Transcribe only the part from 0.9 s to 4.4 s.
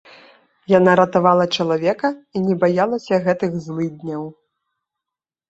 ратавала чалавека і не баялася гэтых злыдняў.